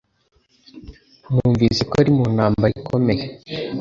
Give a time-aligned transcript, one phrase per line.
[1.31, 3.23] Numvise ko uri mu ntambara ikomeye